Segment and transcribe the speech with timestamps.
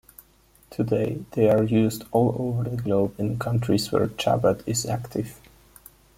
[0.71, 5.39] Today, they are used all over the globe, in countries where Chabad is active.